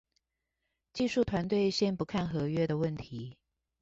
[0.93, 3.37] 技術團隊先不看合約的問題